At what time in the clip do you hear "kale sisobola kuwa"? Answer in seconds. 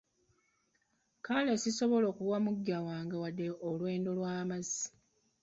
1.25-2.37